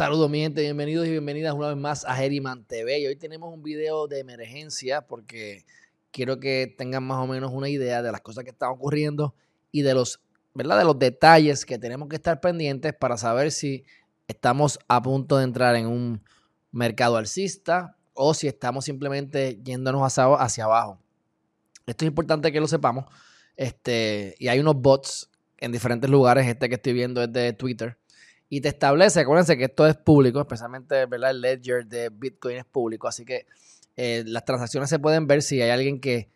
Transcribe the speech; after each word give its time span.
Saludos 0.00 0.30
mi 0.30 0.40
gente, 0.40 0.62
bienvenidos 0.62 1.06
y 1.06 1.10
bienvenidas 1.10 1.52
una 1.52 1.68
vez 1.68 1.76
más 1.76 2.06
a 2.06 2.14
Geriman 2.14 2.64
TV. 2.64 3.00
Y 3.00 3.06
hoy 3.06 3.16
tenemos 3.16 3.52
un 3.52 3.62
video 3.62 4.08
de 4.08 4.20
emergencia 4.20 5.02
porque 5.02 5.66
quiero 6.10 6.40
que 6.40 6.74
tengan 6.78 7.04
más 7.04 7.18
o 7.18 7.26
menos 7.26 7.52
una 7.52 7.68
idea 7.68 8.00
de 8.00 8.10
las 8.10 8.22
cosas 8.22 8.44
que 8.44 8.48
están 8.48 8.70
ocurriendo 8.70 9.34
y 9.70 9.82
de 9.82 9.92
los, 9.92 10.22
¿verdad? 10.54 10.78
De 10.78 10.84
los 10.84 10.98
detalles 10.98 11.66
que 11.66 11.78
tenemos 11.78 12.08
que 12.08 12.16
estar 12.16 12.40
pendientes 12.40 12.94
para 12.94 13.18
saber 13.18 13.52
si 13.52 13.84
estamos 14.26 14.78
a 14.88 15.02
punto 15.02 15.36
de 15.36 15.44
entrar 15.44 15.76
en 15.76 15.86
un 15.86 16.22
mercado 16.72 17.18
alcista 17.18 17.98
o 18.14 18.32
si 18.32 18.48
estamos 18.48 18.86
simplemente 18.86 19.60
yéndonos 19.62 20.00
hacia, 20.00 20.32
hacia 20.36 20.64
abajo. 20.64 20.98
Esto 21.84 22.06
es 22.06 22.08
importante 22.08 22.50
que 22.50 22.60
lo 22.60 22.68
sepamos. 22.68 23.04
Este, 23.54 24.34
y 24.38 24.48
hay 24.48 24.60
unos 24.60 24.76
bots 24.76 25.28
en 25.58 25.72
diferentes 25.72 26.08
lugares. 26.08 26.46
Este 26.46 26.70
que 26.70 26.76
estoy 26.76 26.94
viendo 26.94 27.22
es 27.22 27.30
de 27.30 27.52
Twitter 27.52 27.99
y 28.52 28.60
te 28.60 28.68
establece, 28.68 29.20
acuérdense 29.20 29.56
que 29.56 29.64
esto 29.64 29.86
es 29.86 29.96
público, 29.96 30.40
especialmente 30.40 31.06
¿verdad? 31.06 31.30
el 31.30 31.40
ledger 31.40 31.86
de 31.86 32.10
Bitcoin 32.10 32.56
es 32.56 32.64
público, 32.64 33.06
así 33.06 33.24
que 33.24 33.46
eh, 33.96 34.24
las 34.26 34.44
transacciones 34.44 34.90
se 34.90 34.98
pueden 34.98 35.28
ver 35.28 35.40
si 35.40 35.62
hay 35.62 35.70
alguien 35.70 36.00
que 36.00 36.28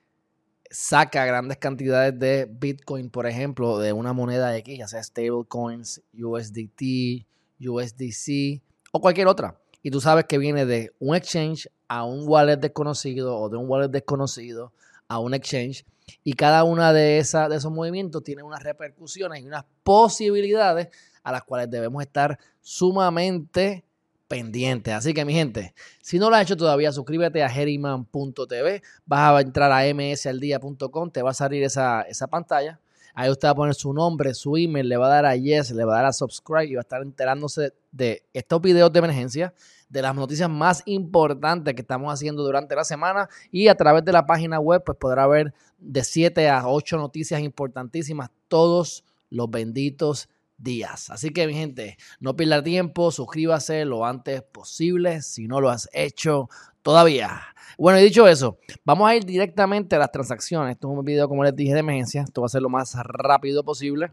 saca 0.71 1.25
grandes 1.27 1.59
cantidades 1.59 2.17
de 2.17 2.49
Bitcoin, 2.49 3.11
por 3.11 3.27
ejemplo, 3.27 3.79
de 3.81 3.93
una 3.93 4.13
moneda 4.13 4.57
X, 4.57 4.79
ya 4.79 4.87
sea 4.87 5.03
stablecoins, 5.03 6.03
USDT, 6.17 7.27
USDC 7.61 8.63
o 8.93 9.01
cualquier 9.01 9.27
otra. 9.27 9.61
Y 9.83 9.91
tú 9.91 10.01
sabes 10.01 10.25
que 10.27 10.39
viene 10.39 10.67
de 10.67 10.93
un 11.01 11.17
exchange 11.17 11.69
a 11.89 12.05
un 12.05 12.29
wallet 12.29 12.57
desconocido 12.57 13.37
o 13.37 13.49
de 13.49 13.57
un 13.57 13.69
wallet 13.69 13.89
desconocido 13.89 14.73
a 15.09 15.19
un 15.19 15.35
exchange. 15.35 15.85
Y 16.23 16.35
cada 16.35 16.63
una 16.65 16.93
de, 16.93 17.19
esas, 17.19 17.49
de 17.51 17.57
esos 17.57 17.73
movimientos 17.73 18.23
tiene 18.23 18.43
unas 18.43 18.63
repercusiones 18.63 19.43
y 19.43 19.47
unas 19.47 19.65
posibilidades 19.83 20.89
a 21.25 21.33
las 21.33 21.43
cuales 21.43 21.69
debemos 21.69 22.01
estar 22.03 22.39
sumamente 22.61 23.85
pendientes. 24.29 24.95
Así 24.95 25.13
que 25.13 25.25
mi 25.25 25.33
gente, 25.33 25.75
si 26.03 26.19
no 26.19 26.31
lo 26.31 26.37
has 26.37 26.43
hecho 26.43 26.57
todavía, 26.57 26.93
suscríbete 26.93 27.43
a 27.43 27.49
Heriman.tv, 27.49 28.83
vas 29.07 29.21
a 29.31 29.41
entrar 29.41 29.73
a 29.73 29.93
msaldia.com, 29.93 31.11
te 31.11 31.23
va 31.23 31.31
a 31.31 31.35
salir 31.35 31.63
esa, 31.65 32.03
esa 32.03 32.27
pantalla. 32.27 32.79
Ahí 33.15 33.31
usted 33.31 33.47
va 33.47 33.53
a 33.53 33.55
poner 33.55 33.75
su 33.75 33.93
nombre, 33.93 34.35
su 34.35 34.57
email, 34.57 34.89
le 34.89 34.97
va 34.97 35.07
a 35.07 35.11
dar 35.11 35.27
a 35.27 35.37
yes, 35.37 35.71
le 35.71 35.85
va 35.85 35.95
a 35.95 35.97
dar 35.99 36.07
a 36.07 36.13
subscribe 36.13 36.67
y 36.67 36.75
va 36.75 36.81
a 36.81 36.83
estar 36.83 37.01
enterándose 37.01 37.73
de 37.93 38.25
estos 38.33 38.61
videos 38.61 38.93
de 38.93 38.99
emergencia, 38.99 39.55
de 39.89 40.03
las 40.03 40.17
noticias 40.17 40.51
más 40.51 40.83
importantes 40.87 41.75
que 41.75 41.83
estamos 41.83 42.13
haciendo 42.13 42.43
durante 42.43 42.75
la 42.75 42.83
semana 42.83 43.29
y 43.53 43.69
a 43.69 43.77
través 43.77 44.05
de 44.05 44.11
la 44.11 44.27
página 44.27 44.59
web 44.59 44.83
pues 44.85 44.99
podrá 44.99 45.29
ver 45.29 45.55
de 45.79 46.03
7 46.03 46.49
a 46.49 46.67
8 46.67 46.97
noticias 46.97 47.41
importantísimas 47.41 48.31
todos 48.49 49.05
los 49.31 49.49
benditos 49.49 50.29
días. 50.65 51.11
Así 51.11 51.31
que 51.31 51.47
mi 51.47 51.55
gente, 51.55 51.97
no 52.19 52.35
pierda 52.35 52.61
tiempo, 52.63 53.13
suscríbase 53.13 53.85
lo 53.85 54.05
antes 54.05 54.43
posible 54.43 55.23
si 55.23 55.47
no 55.47 55.61
lo 55.61 55.71
has 55.71 55.89
hecho 55.93 56.49
todavía. 56.83 57.41
Bueno, 57.79 58.01
y 58.01 58.03
dicho 58.03 58.27
eso, 58.27 58.59
vamos 58.85 59.09
a 59.09 59.15
ir 59.15 59.25
directamente 59.25 59.95
a 59.97 60.01
las 60.01 60.11
transacciones. 60.11 60.73
Esto 60.73 60.91
es 60.91 60.99
un 60.99 61.05
video, 61.05 61.29
como 61.29 61.45
les 61.45 61.55
dije, 61.55 61.75
de 61.75 61.81
emergencia. 61.81 62.23
Esto 62.23 62.41
va 62.41 62.47
a 62.47 62.51
ser 62.51 62.63
lo 62.63 62.69
más 62.69 62.95
rápido 62.95 63.65
posible. 63.65 64.13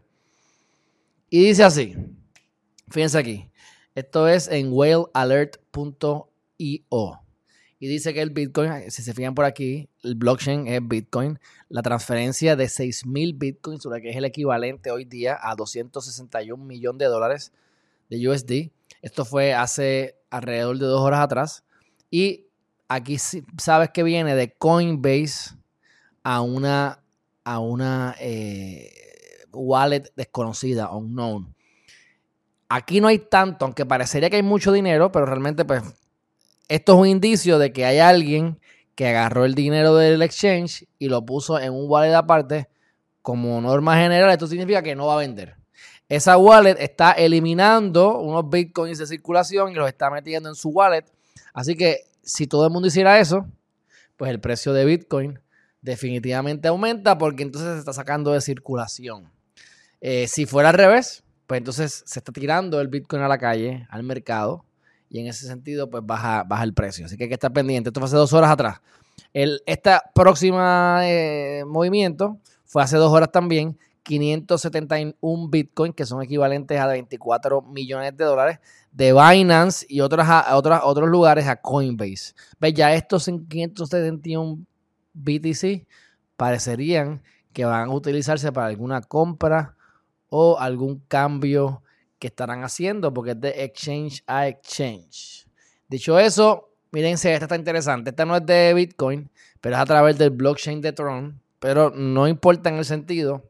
Y 1.30 1.46
dice 1.46 1.64
así, 1.64 1.96
fíjense 2.88 3.18
aquí, 3.18 3.50
esto 3.94 4.28
es 4.28 4.48
en 4.48 4.72
whalealert.io. 4.72 7.22
Y 7.82 7.88
dice 7.88 8.14
que 8.14 8.22
el 8.22 8.30
Bitcoin, 8.30 8.92
si 8.92 9.02
se 9.02 9.12
fijan 9.12 9.34
por 9.34 9.44
aquí, 9.44 9.88
el 10.04 10.14
blockchain 10.14 10.68
es 10.68 10.80
Bitcoin. 10.86 11.40
La 11.68 11.82
transferencia 11.82 12.54
de 12.54 12.66
6.000 12.66 13.36
Bitcoins, 13.36 13.88
que 14.00 14.10
es 14.10 14.14
el 14.14 14.24
equivalente 14.24 14.92
hoy 14.92 15.04
día 15.04 15.36
a 15.42 15.56
261 15.56 16.64
millones 16.64 17.00
de 17.00 17.06
dólares 17.06 17.52
de 18.08 18.28
USD. 18.28 18.70
Esto 19.02 19.24
fue 19.24 19.52
hace 19.52 20.14
alrededor 20.30 20.78
de 20.78 20.86
dos 20.86 21.00
horas 21.00 21.22
atrás. 21.22 21.64
Y 22.08 22.46
aquí 22.86 23.16
sabes 23.18 23.90
que 23.90 24.04
viene 24.04 24.36
de 24.36 24.52
Coinbase 24.52 25.56
a 26.22 26.40
una, 26.40 27.02
a 27.42 27.58
una 27.58 28.14
eh, 28.20 28.92
wallet 29.52 30.04
desconocida, 30.14 30.88
unknown. 30.92 31.52
Aquí 32.68 33.00
no 33.00 33.08
hay 33.08 33.18
tanto, 33.18 33.64
aunque 33.64 33.84
parecería 33.84 34.30
que 34.30 34.36
hay 34.36 34.44
mucho 34.44 34.70
dinero, 34.70 35.10
pero 35.10 35.26
realmente 35.26 35.64
pues 35.64 35.82
esto 36.74 36.94
es 36.94 36.98
un 37.00 37.06
indicio 37.06 37.58
de 37.58 37.70
que 37.70 37.84
hay 37.84 37.98
alguien 37.98 38.58
que 38.94 39.06
agarró 39.06 39.44
el 39.44 39.54
dinero 39.54 39.94
del 39.94 40.22
exchange 40.22 40.86
y 40.98 41.10
lo 41.10 41.22
puso 41.26 41.60
en 41.60 41.70
un 41.74 41.84
wallet 41.86 42.14
aparte. 42.14 42.70
Como 43.20 43.60
norma 43.60 43.98
general, 43.98 44.30
esto 44.30 44.46
significa 44.46 44.82
que 44.82 44.96
no 44.96 45.06
va 45.06 45.14
a 45.14 45.18
vender. 45.18 45.56
Esa 46.08 46.38
wallet 46.38 46.76
está 46.80 47.12
eliminando 47.12 48.18
unos 48.20 48.48
bitcoins 48.48 48.96
de 48.96 49.06
circulación 49.06 49.70
y 49.70 49.74
los 49.74 49.86
está 49.86 50.10
metiendo 50.10 50.48
en 50.48 50.54
su 50.54 50.70
wallet. 50.70 51.04
Así 51.52 51.76
que 51.76 52.04
si 52.22 52.46
todo 52.46 52.64
el 52.64 52.72
mundo 52.72 52.88
hiciera 52.88 53.20
eso, 53.20 53.46
pues 54.16 54.30
el 54.30 54.40
precio 54.40 54.72
de 54.72 54.86
bitcoin 54.86 55.40
definitivamente 55.82 56.68
aumenta 56.68 57.18
porque 57.18 57.42
entonces 57.42 57.74
se 57.74 57.78
está 57.80 57.92
sacando 57.92 58.32
de 58.32 58.40
circulación. 58.40 59.30
Eh, 60.00 60.26
si 60.26 60.46
fuera 60.46 60.70
al 60.70 60.76
revés, 60.76 61.22
pues 61.46 61.58
entonces 61.58 62.02
se 62.06 62.18
está 62.18 62.32
tirando 62.32 62.80
el 62.80 62.88
bitcoin 62.88 63.20
a 63.20 63.28
la 63.28 63.36
calle, 63.36 63.86
al 63.90 64.04
mercado, 64.04 64.64
y 65.12 65.20
en 65.20 65.26
ese 65.26 65.46
sentido 65.46 65.90
pues 65.90 66.02
baja, 66.04 66.42
baja 66.42 66.64
el 66.64 66.72
precio. 66.72 67.04
Así 67.04 67.18
que 67.18 67.24
hay 67.24 67.28
que 67.28 67.34
estar 67.34 67.52
pendiente. 67.52 67.90
Esto 67.90 68.00
fue 68.00 68.06
hace 68.06 68.16
dos 68.16 68.32
horas 68.32 68.50
atrás. 68.50 68.80
El, 69.34 69.60
esta 69.66 70.02
próxima 70.14 71.00
eh, 71.02 71.64
movimiento 71.66 72.38
fue 72.64 72.82
hace 72.82 72.96
dos 72.96 73.12
horas 73.12 73.30
también. 73.30 73.78
571 74.04 75.48
Bitcoin, 75.48 75.92
que 75.92 76.06
son 76.06 76.22
equivalentes 76.22 76.80
a 76.80 76.86
24 76.86 77.60
millones 77.60 78.16
de 78.16 78.24
dólares, 78.24 78.58
de 78.90 79.12
Binance 79.12 79.86
y 79.88 80.00
otras, 80.00 80.26
a, 80.28 80.56
otros 80.56 81.08
lugares 81.08 81.46
a 81.46 81.56
Coinbase. 81.56 82.34
¿Ves? 82.58 82.72
Ya 82.72 82.94
estos 82.94 83.26
571 83.26 84.64
BTC 85.12 85.86
parecerían 86.38 87.22
que 87.52 87.66
van 87.66 87.90
a 87.90 87.94
utilizarse 87.94 88.50
para 88.50 88.68
alguna 88.68 89.02
compra 89.02 89.76
o 90.30 90.58
algún 90.58 91.02
cambio 91.06 91.82
que 92.22 92.28
estarán 92.28 92.62
haciendo 92.62 93.12
porque 93.12 93.32
es 93.32 93.40
de 93.40 93.64
exchange 93.64 94.22
a 94.28 94.46
exchange. 94.46 95.44
Dicho 95.88 96.20
eso, 96.20 96.70
mírense, 96.92 97.32
esta 97.32 97.46
está 97.46 97.56
interesante. 97.56 98.10
Esta 98.10 98.24
no 98.24 98.36
es 98.36 98.46
de 98.46 98.72
Bitcoin, 98.74 99.28
pero 99.60 99.74
es 99.74 99.82
a 99.82 99.86
través 99.86 100.16
del 100.18 100.30
blockchain 100.30 100.80
de 100.80 100.92
Tron. 100.92 101.40
Pero 101.58 101.90
no 101.90 102.28
importa 102.28 102.68
en 102.68 102.76
el 102.76 102.84
sentido 102.84 103.42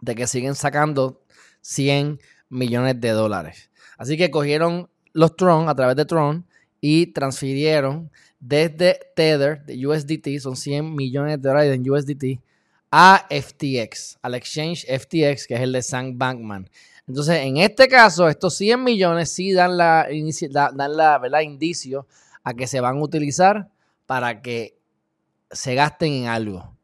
de 0.00 0.14
que 0.14 0.28
siguen 0.28 0.54
sacando 0.54 1.24
100 1.62 2.20
millones 2.50 3.00
de 3.00 3.10
dólares. 3.10 3.68
Así 3.96 4.16
que 4.16 4.30
cogieron 4.30 4.88
los 5.12 5.34
Tron 5.34 5.68
a 5.68 5.74
través 5.74 5.96
de 5.96 6.04
Tron 6.04 6.46
y 6.80 7.08
transfirieron 7.08 8.12
desde 8.38 9.00
Tether 9.16 9.64
de 9.64 9.84
USDT, 9.84 10.40
son 10.40 10.54
100 10.54 10.94
millones 10.94 11.42
de 11.42 11.48
dólares 11.48 11.74
en 11.74 11.90
USDT, 11.90 12.40
a 12.92 13.26
FTX, 13.28 14.18
al 14.22 14.36
exchange 14.36 14.86
FTX, 14.86 15.48
que 15.48 15.54
es 15.54 15.60
el 15.62 15.72
de 15.72 15.82
Sam 15.82 16.16
Bankman. 16.16 16.70
Entonces, 17.08 17.36
en 17.46 17.56
este 17.56 17.88
caso, 17.88 18.28
estos 18.28 18.54
100 18.56 18.84
millones 18.84 19.32
sí 19.32 19.52
dan 19.52 19.78
la, 19.78 20.06
dan 20.52 20.96
la 20.96 21.18
¿verdad? 21.18 21.40
indicio 21.40 22.06
a 22.44 22.52
que 22.54 22.66
se 22.66 22.80
van 22.80 22.98
a 22.98 23.02
utilizar 23.02 23.70
para 24.06 24.42
que 24.42 24.78
se 25.50 25.74
gasten 25.74 26.12
en 26.12 26.26
algo. 26.26 26.76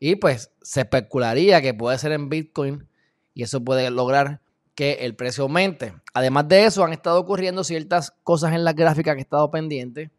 Y 0.00 0.16
pues 0.16 0.50
se 0.62 0.80
especularía 0.80 1.60
que 1.60 1.74
puede 1.74 1.98
ser 1.98 2.12
en 2.12 2.28
Bitcoin 2.28 2.88
y 3.34 3.42
eso 3.42 3.62
puede 3.62 3.90
lograr 3.90 4.40
que 4.74 4.92
el 5.00 5.14
precio 5.14 5.44
aumente. 5.44 5.94
Además 6.14 6.48
de 6.48 6.64
eso, 6.64 6.84
han 6.84 6.92
estado 6.92 7.20
ocurriendo 7.20 7.62
ciertas 7.62 8.12
cosas 8.22 8.54
en 8.54 8.64
la 8.64 8.72
gráfica 8.72 9.14
que 9.14 9.20
he 9.20 9.22
estado 9.22 9.50
pendiente. 9.50 10.10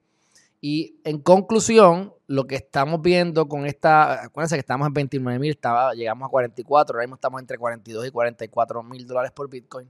Y 0.61 0.99
en 1.05 1.19
conclusión, 1.19 2.13
lo 2.27 2.45
que 2.45 2.55
estamos 2.55 3.01
viendo 3.01 3.47
con 3.47 3.65
esta, 3.65 4.25
acuérdense 4.25 4.55
que 4.55 4.59
estamos 4.59 4.87
en 4.87 4.93
29 4.93 5.39
mil, 5.39 5.57
llegamos 5.95 6.27
a 6.27 6.29
44, 6.29 6.95
ahora 6.95 7.05
mismo 7.05 7.15
estamos 7.15 7.39
entre 7.39 7.57
42 7.57 8.07
y 8.07 8.11
44 8.11 8.83
mil 8.83 9.07
dólares 9.07 9.31
por 9.31 9.49
Bitcoin. 9.49 9.89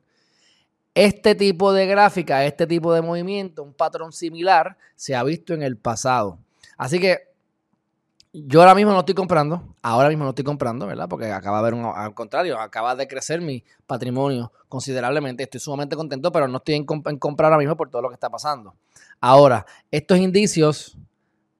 Este 0.94 1.33
tipo 1.33 1.74
de 1.74 1.88
gráfica, 1.88 2.45
este 2.45 2.68
tipo 2.68 2.94
de 2.94 3.01
movimiento, 3.01 3.63
un 3.63 3.74
patrón 3.74 4.12
similar, 4.12 4.77
se 4.95 5.16
ha 5.16 5.24
visto 5.24 5.54
en 5.54 5.63
el 5.63 5.77
pasado. 5.77 6.38
Así 6.77 7.00
que 7.00 7.30
yo 8.31 8.60
ahora 8.60 8.75
mismo 8.75 8.92
no 8.92 9.00
estoy 9.00 9.16
comprando, 9.16 9.75
ahora 9.81 10.10
mismo 10.10 10.24
no 10.24 10.30
estoy 10.30 10.45
comprando, 10.45 10.86
¿verdad? 10.86 11.10
Porque 11.10 11.31
acaba 11.31 11.57
de 11.57 11.62
haber 11.62 11.74
un, 11.74 11.86
al 11.86 12.13
contrario, 12.13 12.60
acaba 12.60 12.95
de 12.95 13.07
crecer 13.07 13.42
mi 13.42 13.63
patrimonio 13.88 14.51
considerablemente. 14.68 15.44
Estoy 15.44 15.60
sumamente 15.60 15.95
contento, 15.95 16.31
pero 16.31 16.48
no 16.48 16.57
estoy 16.57 16.75
en, 16.75 16.86
en 17.06 17.18
comprar 17.18 17.51
ahora 17.51 17.60
mismo 17.60 17.75
por 17.75 17.89
todo 17.89 18.04
lo 18.04 18.10
que 18.10 18.13
está 18.13 18.30
pasando. 18.30 18.75
Ahora, 19.21 19.66
estos 19.92 20.18
indicios 20.18 20.98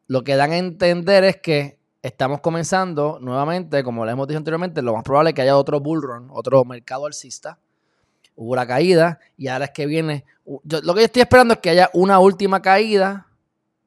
lo 0.08 0.24
que 0.24 0.36
dan 0.36 0.52
a 0.52 0.58
entender 0.58 1.24
es 1.24 1.38
que 1.38 1.78
estamos 2.02 2.42
comenzando 2.42 3.20
nuevamente, 3.22 3.84
como 3.84 4.06
le 4.06 4.14
hemos 4.14 4.28
dicho 4.28 4.38
anteriormente, 4.38 4.82
lo 4.82 4.94
más 4.94 5.04
probable 5.04 5.32
es 5.32 5.34
que 5.36 5.42
haya 5.42 5.58
otro 5.58 5.80
bull 5.80 6.02
run, 6.02 6.30
otro 6.32 6.64
mercado 6.66 7.06
alcista. 7.06 7.60
Hubo 8.36 8.56
la 8.56 8.66
caída 8.66 9.20
y 9.38 9.48
ahora 9.48 9.66
es 9.66 9.72
que 9.72 9.86
viene. 9.86 10.26
lo 10.46 10.94
que 10.94 11.02
yo 11.02 11.06
estoy 11.06 11.22
esperando 11.22 11.54
es 11.56 11.60
que 11.60 11.70
haya 11.72 11.90
una 11.94 12.20
última 12.20 12.62
caída 12.62 13.28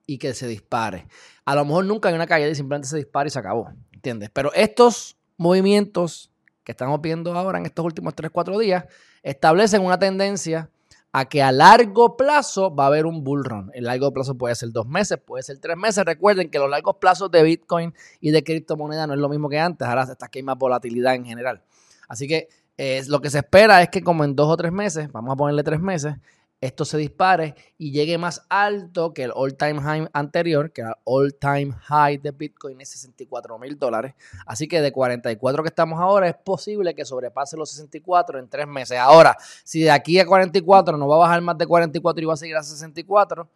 y 0.07 0.19
que 0.19 0.35
se 0.35 0.47
dispare. 0.47 1.07
A 1.45 1.55
lo 1.55 1.65
mejor 1.65 1.87
nunca 1.87 2.11
hay 2.11 2.15
una 2.15 2.27
caída 2.27 2.49
y 2.49 2.55
simplemente 2.55 2.89
se 2.89 2.99
dispara 2.99 3.27
y 3.27 3.31
se 3.31 3.39
acabó. 3.39 3.73
¿Entiendes? 3.93 4.31
Pero 4.31 4.53
estos 4.53 5.17
movimientos 5.39 6.31
que 6.65 6.73
estamos 6.73 7.01
viendo 7.01 7.33
ahora 7.37 7.59
en 7.59 7.67
estos 7.67 7.85
últimos 7.85 8.15
3-4 8.15 8.61
días 8.61 8.85
establecen 9.23 9.83
una 9.83 9.99
tendencia 9.99 10.71
a 11.13 11.27
que 11.27 11.43
a 11.43 11.53
largo 11.53 12.17
plazo 12.17 12.75
va 12.75 12.85
a 12.85 12.87
haber 12.87 13.05
un 13.05 13.23
bull 13.23 13.45
run. 13.45 13.71
El 13.75 13.85
largo 13.85 14.13
plazo 14.13 14.37
puede 14.37 14.55
ser 14.55 14.73
dos 14.73 14.87
meses, 14.87 15.19
puede 15.19 15.43
ser 15.43 15.59
tres 15.59 15.77
meses. 15.77 16.05
Recuerden 16.05 16.51
que 16.51 16.59
los 16.59 16.71
largos 16.71 16.97
plazos 16.97 17.31
de 17.31 17.43
Bitcoin 17.43 17.95
y 18.21 18.31
de 18.31 18.43
criptomonedas 18.43 19.07
no 19.07 19.15
es 19.15 19.21
lo 19.21 19.29
mismo 19.29 19.51
que 19.51 19.59
antes. 19.59 19.87
Ahora 19.87 20.05
está 20.05 20.29
que 20.29 20.43
más 20.43 20.57
volatilidad 20.57 21.15
en 21.15 21.27
general. 21.27 21.63
Así 22.09 22.27
que 22.27 22.49
eh, 22.79 23.03
lo 23.09 23.21
que 23.21 23.29
se 23.29 23.39
espera 23.39 23.83
es 23.83 23.91
que 23.91 24.03
como 24.03 24.25
en 24.25 24.35
dos 24.35 24.49
o 24.49 24.57
tres 24.57 24.73
meses, 24.73 25.13
vamos 25.13 25.35
a 25.35 25.37
ponerle 25.37 25.63
tres 25.63 25.81
meses, 25.81 26.15
esto 26.63 26.85
se 26.85 26.97
dispare 26.97 27.57
y 27.77 27.91
llegue 27.91 28.17
más 28.19 28.47
alto 28.49 29.13
que 29.13 29.25
el 29.25 29.33
all-time 29.35 29.81
high 29.81 30.09
anterior, 30.13 30.71
que 30.73 30.83
era 30.83 30.97
all-time 31.05 31.73
high 31.73 32.19
de 32.19 32.31
Bitcoin 32.31 32.81
es 32.81 32.91
64 32.91 33.59
mil 33.59 33.77
dólares. 33.77 34.15
Así 34.47 34.69
que 34.69 34.81
de 34.81 34.93
44 34.93 35.65
que 35.65 35.69
estamos 35.69 36.01
ahora 36.01 36.29
es 36.29 36.37
posible 36.37 36.95
que 36.95 37.05
sobrepase 37.05 37.57
los 37.57 37.69
64 37.71 38.39
en 38.39 38.49
tres 38.49 38.69
meses. 38.69 38.97
Ahora, 38.97 39.37
si 39.65 39.81
de 39.81 39.91
aquí 39.91 40.21
a 40.21 40.25
44 40.25 40.97
no 40.97 41.09
va 41.09 41.17
a 41.17 41.19
bajar 41.19 41.41
más 41.41 41.59
de 41.59 41.67
44 41.67 42.23
y 42.23 42.27
va 42.27 42.35
a 42.35 42.37
seguir 42.37 42.57
a 42.57 42.63
64, 42.63 43.51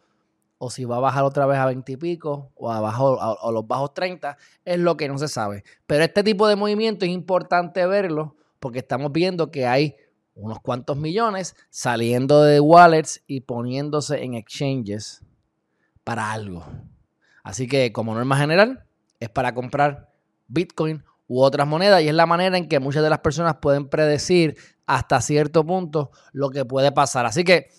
o 0.59 0.69
si 0.69 0.85
va 0.85 0.97
a 0.97 1.01
bajar 1.01 1.23
otra 1.23 1.47
vez 1.47 1.59
a 1.59 1.67
20 1.67 1.93
y 1.93 1.97
pico, 1.97 2.51
o 2.57 2.73
a, 2.73 2.79
a 2.79 3.53
los 3.53 3.69
bajos 3.69 3.95
30, 3.95 4.37
es 4.65 4.79
lo 4.81 4.97
que 4.97 5.07
no 5.07 5.17
se 5.17 5.29
sabe. 5.29 5.63
Pero 5.87 6.03
este 6.03 6.25
tipo 6.25 6.49
de 6.49 6.57
movimiento 6.57 7.05
es 7.05 7.13
importante 7.13 7.87
verlo 7.87 8.35
porque 8.59 8.81
estamos 8.81 9.13
viendo 9.13 9.53
que 9.53 9.65
hay 9.65 9.95
unos 10.37 10.61
cuantos 10.61 10.97
millones 10.97 11.57
saliendo 11.71 12.43
de 12.43 12.61
wallets 12.61 13.23
y 13.27 13.41
poniéndose 13.41 14.23
en 14.23 14.35
exchanges 14.35 15.23
para 16.05 16.31
algo. 16.33 16.65
Así 17.43 17.67
que 17.67 17.93
como 17.93 18.15
norma 18.15 18.37
general, 18.37 18.85
es 19.19 19.31
para 19.31 19.55
comprar 19.55 20.13
Bitcoin 20.47 21.03
u 21.27 21.41
otras 21.41 21.67
monedas 21.67 22.03
y 22.03 22.09
es 22.09 22.15
la 22.15 22.27
manera 22.27 22.57
en 22.57 22.69
que 22.69 22.79
muchas 22.79 23.03
de 23.03 23.11
las 23.11 23.21
personas 23.21 23.57
pueden 23.61 23.89
predecir 23.89 24.57
hasta 24.87 25.21
cierto 25.21 25.65
punto 25.65 26.11
lo 26.33 26.51
que 26.51 26.65
puede 26.65 26.93
pasar. 26.93 27.27
Así 27.27 27.43
que, 27.43 27.71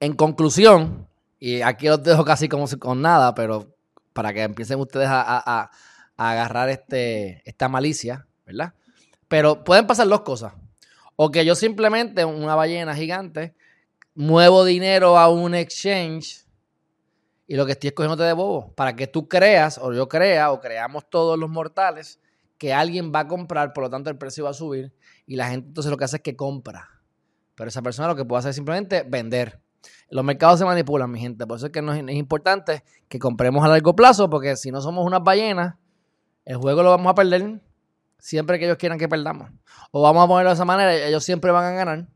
en 0.00 0.14
conclusión, 0.14 1.08
y 1.40 1.60
aquí 1.60 1.88
os 1.88 2.02
dejo 2.02 2.24
casi 2.24 2.48
como 2.48 2.66
con 2.78 3.02
nada, 3.02 3.34
pero 3.34 3.74
para 4.12 4.32
que 4.32 4.42
empiecen 4.42 4.78
ustedes 4.78 5.08
a, 5.10 5.70
agarrar 6.16 6.68
este, 6.68 7.42
esta 7.48 7.68
malicia, 7.68 8.26
¿verdad? 8.44 8.74
Pero 9.28 9.62
pueden 9.62 9.86
pasar 9.86 10.08
dos 10.08 10.22
cosas. 10.22 10.52
O 11.20 11.32
que 11.32 11.44
yo 11.44 11.56
simplemente, 11.56 12.24
una 12.24 12.54
ballena 12.54 12.94
gigante, 12.94 13.52
muevo 14.14 14.64
dinero 14.64 15.18
a 15.18 15.28
un 15.28 15.52
exchange 15.52 16.46
y 17.48 17.56
lo 17.56 17.66
que 17.66 17.72
estoy 17.72 17.88
escogiendo 17.88 18.22
de 18.22 18.32
bobo. 18.34 18.72
Para 18.76 18.94
que 18.94 19.08
tú 19.08 19.26
creas, 19.26 19.78
o 19.78 19.92
yo 19.92 20.08
crea, 20.08 20.52
o 20.52 20.60
creamos 20.60 21.10
todos 21.10 21.36
los 21.36 21.50
mortales, 21.50 22.20
que 22.56 22.72
alguien 22.72 23.10
va 23.12 23.20
a 23.20 23.26
comprar, 23.26 23.72
por 23.72 23.82
lo 23.82 23.90
tanto 23.90 24.10
el 24.10 24.16
precio 24.16 24.44
va 24.44 24.50
a 24.50 24.54
subir. 24.54 24.94
Y 25.26 25.34
la 25.34 25.48
gente 25.48 25.66
entonces 25.66 25.90
lo 25.90 25.96
que 25.96 26.04
hace 26.04 26.18
es 26.18 26.22
que 26.22 26.36
compra. 26.36 26.88
Pero 27.56 27.66
esa 27.66 27.82
persona 27.82 28.06
lo 28.06 28.14
que 28.14 28.24
puede 28.24 28.38
hacer 28.38 28.50
es 28.50 28.56
simplemente 28.56 29.02
vender. 29.02 29.60
Los 30.10 30.24
mercados 30.24 30.60
se 30.60 30.64
manipulan, 30.64 31.10
mi 31.10 31.18
gente. 31.18 31.48
Por 31.48 31.56
eso 31.56 31.66
es 31.66 31.72
que 31.72 31.80
es 31.80 32.14
importante 32.14 32.84
que 33.08 33.18
compremos 33.18 33.64
a 33.64 33.68
largo 33.68 33.96
plazo, 33.96 34.30
porque 34.30 34.54
si 34.54 34.70
no 34.70 34.80
somos 34.80 35.04
unas 35.04 35.24
ballenas, 35.24 35.74
el 36.44 36.58
juego 36.58 36.84
lo 36.84 36.90
vamos 36.90 37.10
a 37.10 37.14
perder 37.16 37.60
siempre 38.18 38.58
que 38.58 38.66
ellos 38.66 38.76
quieran 38.76 38.98
que 38.98 39.08
perdamos. 39.08 39.50
O 39.90 40.02
vamos 40.02 40.24
a 40.24 40.28
ponerlo 40.28 40.50
de 40.50 40.54
esa 40.54 40.64
manera, 40.64 40.94
ellos 40.94 41.24
siempre 41.24 41.50
van 41.50 41.64
a 41.64 41.70
ganar. 41.72 42.06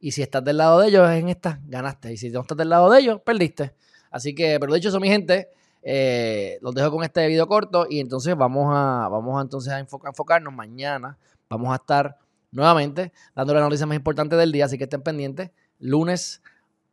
Y 0.00 0.12
si 0.12 0.22
estás 0.22 0.42
del 0.44 0.56
lado 0.56 0.80
de 0.80 0.88
ellos, 0.88 1.08
en 1.10 1.28
esta, 1.28 1.60
ganaste. 1.64 2.12
Y 2.12 2.16
si 2.16 2.30
no 2.30 2.40
estás 2.40 2.58
del 2.58 2.68
lado 2.68 2.90
de 2.90 3.00
ellos, 3.00 3.20
perdiste. 3.24 3.74
Así 4.10 4.34
que, 4.34 4.58
pero 4.58 4.74
dicho 4.74 4.88
eso, 4.88 5.00
mi 5.00 5.08
gente, 5.08 5.48
eh, 5.82 6.58
los 6.60 6.74
dejo 6.74 6.90
con 6.90 7.04
este 7.04 7.26
video 7.26 7.46
corto 7.46 7.86
y 7.90 7.98
entonces 7.98 8.36
vamos 8.36 8.68
a, 8.70 9.08
vamos 9.08 9.38
a, 9.38 9.42
entonces 9.42 9.72
a 9.72 9.78
enfocarnos 9.78 10.52
mañana. 10.52 11.18
Vamos 11.48 11.72
a 11.72 11.76
estar 11.76 12.18
nuevamente 12.50 13.12
dando 13.34 13.54
la 13.54 13.60
noticia 13.60 13.86
más 13.86 13.96
importante 13.96 14.36
del 14.36 14.52
día, 14.52 14.66
así 14.66 14.78
que 14.78 14.84
estén 14.84 15.02
pendientes. 15.02 15.50
Lunes 15.78 16.42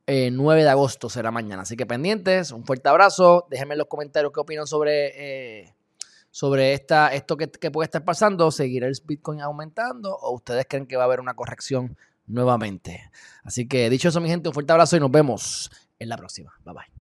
9 0.08 0.62
eh, 0.62 0.64
de 0.64 0.70
agosto 0.70 1.10
será 1.10 1.32
mañana. 1.32 1.62
Así 1.62 1.76
que 1.78 1.86
pendientes, 1.86 2.52
un 2.52 2.66
fuerte 2.66 2.90
abrazo. 2.90 3.48
Déjenme 3.50 3.76
en 3.76 3.80
los 3.80 3.88
comentarios 3.88 4.32
qué 4.34 4.40
opinan 4.40 4.66
sobre 4.66 5.62
eh, 5.62 5.76
sobre 6.32 6.74
esta, 6.74 7.14
esto 7.14 7.38
que, 7.38 7.48
puede 7.48 7.86
estar 7.86 8.04
pasando, 8.04 8.52
seguirá 8.52 8.88
el 8.88 8.96
Bitcoin 9.04 9.42
aumentando 9.42 10.16
o 10.16 10.34
ustedes 10.34 10.66
creen 10.70 10.86
que 10.86 10.96
va 10.96 11.04
a 11.04 11.06
haber 11.06 11.20
una 11.20 11.34
corrección 11.34 11.98
nuevamente. 12.28 13.10
Así 13.44 13.68
que 13.68 13.90
dicho 13.90 14.10
eso, 14.10 14.22
mi 14.22 14.30
gente, 14.30 14.50
un 14.50 14.54
fuerte 14.54 14.72
abrazo 14.72 14.98
y 14.98 15.00
nos 15.00 15.12
vemos 15.12 15.72
en 15.98 16.10
la 16.10 16.18
próxima. 16.18 16.54
Bye 16.64 16.74
bye. 16.74 16.99